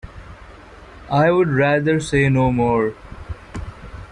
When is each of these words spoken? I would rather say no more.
I 1.11 1.29
would 1.29 1.49
rather 1.49 1.99
say 1.99 2.27
no 2.27 2.51
more. 2.51 2.95